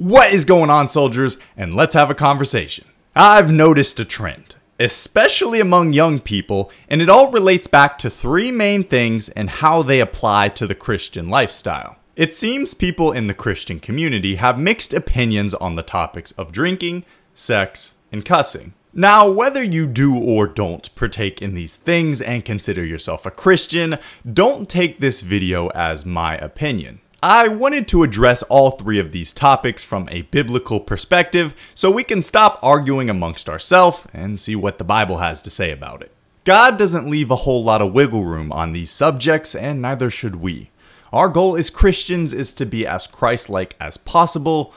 [0.00, 1.36] What is going on, soldiers?
[1.58, 2.86] And let's have a conversation.
[3.14, 8.50] I've noticed a trend, especially among young people, and it all relates back to three
[8.50, 11.96] main things and how they apply to the Christian lifestyle.
[12.16, 17.04] It seems people in the Christian community have mixed opinions on the topics of drinking,
[17.34, 18.72] sex, and cussing.
[18.94, 23.98] Now, whether you do or don't partake in these things and consider yourself a Christian,
[24.32, 27.00] don't take this video as my opinion.
[27.22, 32.02] I wanted to address all three of these topics from a biblical perspective so we
[32.02, 36.12] can stop arguing amongst ourselves and see what the Bible has to say about it.
[36.44, 40.36] God doesn't leave a whole lot of wiggle room on these subjects, and neither should
[40.36, 40.70] we.
[41.12, 44.72] Our goal as Christians is to be as Christ like as possible,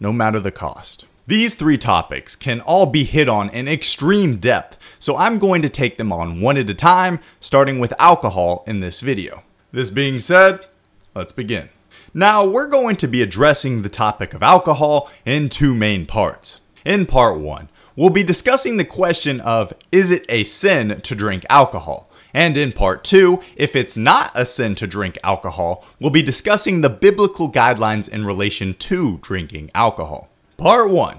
[0.00, 1.04] no matter the cost.
[1.28, 5.68] These three topics can all be hit on in extreme depth, so I'm going to
[5.68, 9.44] take them on one at a time, starting with alcohol in this video.
[9.70, 10.66] This being said,
[11.14, 11.68] let's begin.
[12.12, 16.60] Now, we're going to be addressing the topic of alcohol in two main parts.
[16.84, 21.44] In part one, we'll be discussing the question of is it a sin to drink
[21.48, 22.08] alcohol?
[22.34, 26.80] And in part two, if it's not a sin to drink alcohol, we'll be discussing
[26.80, 30.28] the biblical guidelines in relation to drinking alcohol.
[30.56, 31.18] Part one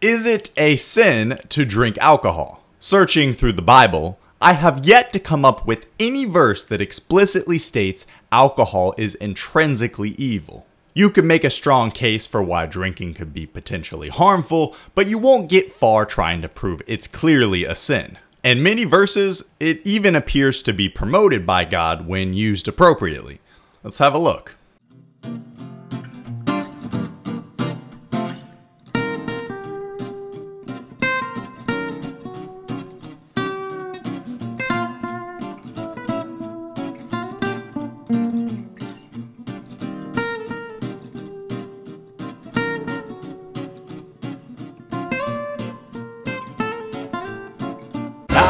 [0.00, 2.62] Is it a sin to drink alcohol?
[2.78, 7.58] Searching through the Bible, I have yet to come up with any verse that explicitly
[7.58, 10.66] states alcohol is intrinsically evil.
[10.92, 15.18] You could make a strong case for why drinking could be potentially harmful, but you
[15.18, 18.18] won't get far trying to prove it's clearly a sin.
[18.42, 23.40] In many verses, it even appears to be promoted by God when used appropriately.
[23.84, 24.54] Let's have a look.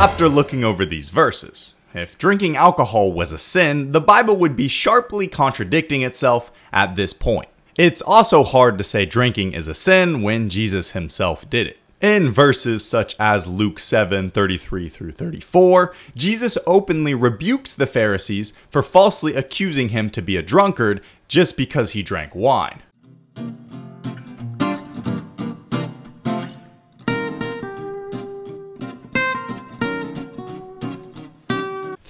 [0.01, 1.75] After looking over these verses.
[1.93, 7.13] If drinking alcohol was a sin, the Bible would be sharply contradicting itself at this
[7.13, 7.51] point.
[7.77, 11.77] It's also hard to say drinking is a sin when Jesus himself did it.
[12.01, 18.83] In verses such as Luke 7 33 through 34, Jesus openly rebukes the Pharisees for
[18.83, 22.81] falsely accusing him to be a drunkard just because he drank wine.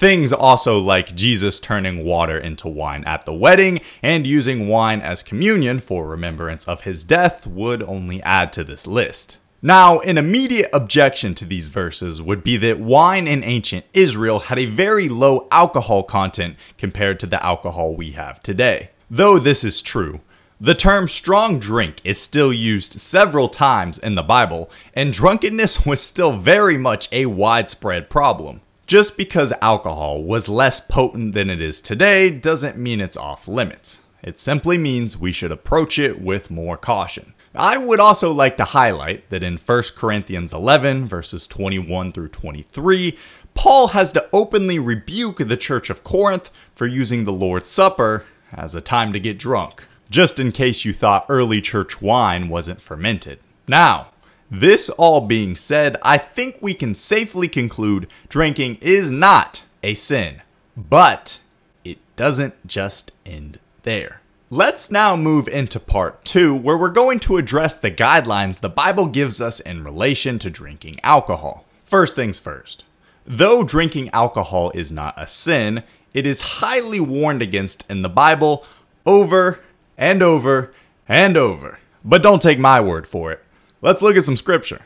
[0.00, 5.22] Things also like Jesus turning water into wine at the wedding and using wine as
[5.22, 9.37] communion for remembrance of his death would only add to this list.
[9.61, 14.59] Now, an immediate objection to these verses would be that wine in ancient Israel had
[14.59, 18.93] a very low alcohol content compared to the alcohol we have today.
[19.11, 20.21] Though this is true,
[20.59, 26.00] the term strong drink is still used several times in the Bible, and drunkenness was
[26.00, 28.62] still very much a widespread problem.
[28.90, 34.00] Just because alcohol was less potent than it is today doesn't mean it's off limits.
[34.20, 37.34] It simply means we should approach it with more caution.
[37.54, 43.16] I would also like to highlight that in 1 Corinthians 11, verses 21 through 23,
[43.54, 48.74] Paul has to openly rebuke the church of Corinth for using the Lord's Supper as
[48.74, 53.38] a time to get drunk, just in case you thought early church wine wasn't fermented.
[53.68, 54.08] Now,
[54.50, 60.43] this all being said, I think we can safely conclude drinking is not a sin,
[60.77, 61.41] but
[61.84, 64.21] it doesn't just end there.
[64.50, 69.06] Let's now move into part two, where we're going to address the guidelines the Bible
[69.06, 71.65] gives us in relation to drinking alcohol.
[71.84, 72.82] First things first.
[73.25, 78.65] Though drinking alcohol is not a sin, it is highly warned against in the Bible
[79.06, 79.61] over
[79.97, 80.75] and over
[81.09, 81.78] and over.
[82.05, 83.44] But don't take my word for it.
[83.82, 84.82] Let's look at some scripture.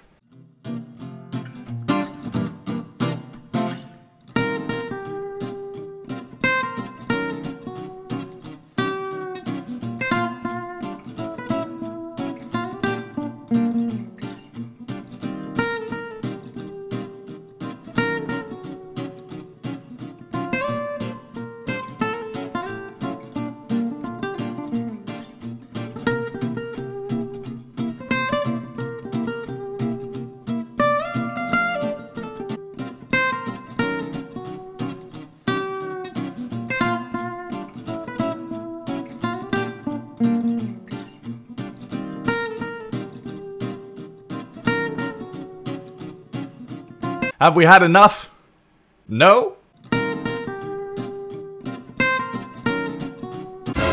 [47.44, 48.30] Have we had enough?
[49.06, 49.56] No?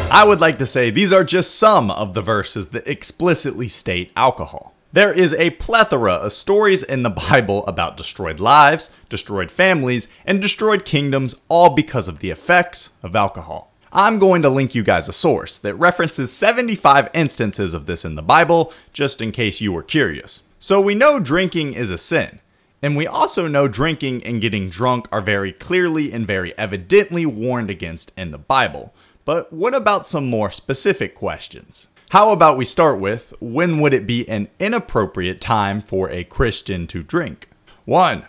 [0.10, 4.14] I would like to say these are just some of the verses that explicitly state
[4.16, 4.74] alcohol.
[4.94, 10.42] There is a plethora of stories in the Bible about destroyed lives, destroyed families, and
[10.42, 13.74] destroyed kingdoms, all because of the effects of alcohol.
[13.92, 18.16] I'm going to link you guys a source that references 75 instances of this in
[18.16, 20.44] the Bible, just in case you were curious.
[20.58, 22.40] So we know drinking is a sin.
[22.82, 27.70] And we also know drinking and getting drunk are very clearly and very evidently warned
[27.70, 28.94] against in the Bible.
[29.24, 31.88] But what about some more specific questions?
[32.10, 36.88] How about we start with when would it be an inappropriate time for a Christian
[36.88, 37.50] to drink?
[37.86, 38.26] 1.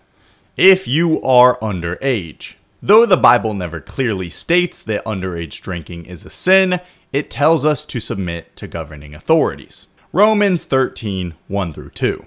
[0.56, 2.54] If you are underage.
[2.82, 6.80] Though the Bible never clearly states that underage drinking is a sin,
[7.12, 9.86] it tells us to submit to governing authorities.
[10.12, 12.26] Romans 13 1 through 2.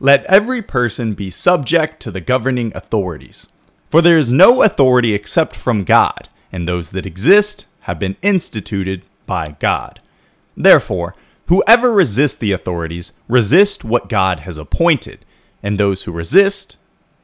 [0.00, 3.48] Let every person be subject to the governing authorities.
[3.90, 9.02] For there is no authority except from God, and those that exist have been instituted
[9.26, 10.00] by God.
[10.56, 11.16] Therefore,
[11.46, 15.24] whoever resists the authorities resist what God has appointed,
[15.62, 16.76] and those who resist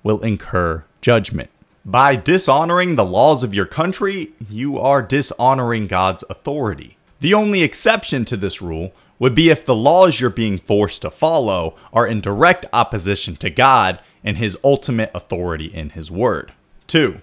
[0.03, 1.51] will incur judgment.
[1.85, 6.97] By dishonoring the laws of your country, you are dishonoring God's authority.
[7.21, 11.11] The only exception to this rule would be if the laws you're being forced to
[11.11, 16.53] follow are in direct opposition to God and His ultimate authority in His Word.
[16.87, 17.21] 2.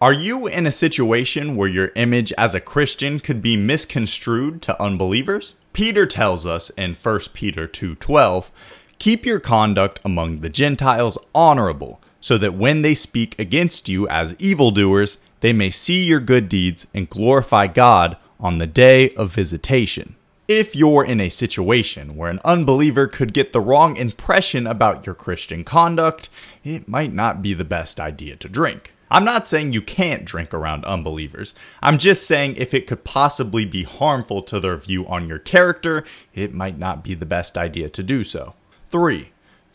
[0.00, 4.82] Are you in a situation where your image as a Christian could be misconstrued to
[4.82, 5.54] unbelievers?
[5.72, 8.50] Peter tells us in 1 Peter 2:12,
[8.98, 14.36] "Keep your conduct among the Gentiles honorable, so that when they speak against you as
[14.38, 20.14] evildoers, they may see your good deeds and glorify God on the day of visitation.
[20.54, 25.14] If you're in a situation where an unbeliever could get the wrong impression about your
[25.14, 26.28] Christian conduct,
[26.62, 28.92] it might not be the best idea to drink.
[29.10, 31.54] I'm not saying you can't drink around unbelievers.
[31.80, 36.04] I'm just saying if it could possibly be harmful to their view on your character,
[36.34, 38.52] it might not be the best idea to do so.
[38.90, 39.30] 3.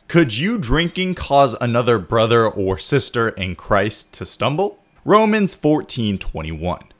[0.08, 4.78] Could you drinking cause another brother or sister in Christ to stumble?
[5.04, 6.92] Romans 14:21.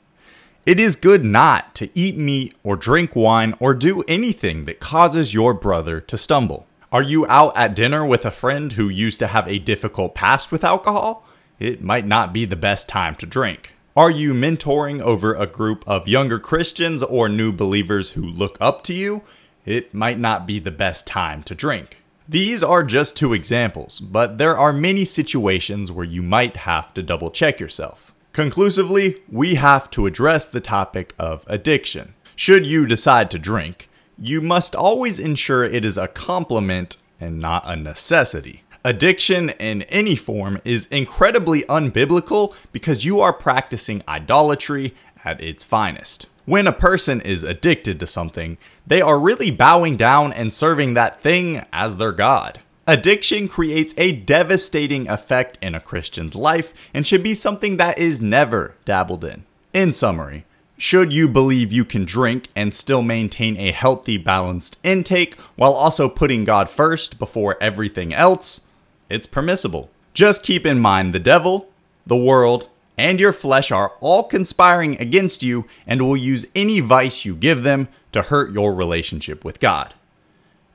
[0.68, 5.32] It is good not to eat meat or drink wine or do anything that causes
[5.32, 6.66] your brother to stumble.
[6.92, 10.52] Are you out at dinner with a friend who used to have a difficult past
[10.52, 11.26] with alcohol?
[11.58, 13.72] It might not be the best time to drink.
[13.96, 18.82] Are you mentoring over a group of younger Christians or new believers who look up
[18.82, 19.22] to you?
[19.64, 21.96] It might not be the best time to drink.
[22.28, 27.02] These are just two examples, but there are many situations where you might have to
[27.02, 28.07] double check yourself.
[28.32, 32.14] Conclusively, we have to address the topic of addiction.
[32.36, 37.64] Should you decide to drink, you must always ensure it is a complement and not
[37.66, 38.62] a necessity.
[38.84, 44.94] Addiction in any form is incredibly unbiblical because you are practicing idolatry
[45.24, 46.26] at its finest.
[46.44, 51.20] When a person is addicted to something, they are really bowing down and serving that
[51.20, 52.60] thing as their God.
[52.88, 58.22] Addiction creates a devastating effect in a Christian's life and should be something that is
[58.22, 59.44] never dabbled in.
[59.74, 60.46] In summary,
[60.78, 66.08] should you believe you can drink and still maintain a healthy, balanced intake while also
[66.08, 68.62] putting God first before everything else,
[69.10, 69.90] it's permissible.
[70.14, 71.68] Just keep in mind the devil,
[72.06, 77.26] the world, and your flesh are all conspiring against you and will use any vice
[77.26, 79.92] you give them to hurt your relationship with God.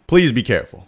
[0.06, 0.88] Please be careful.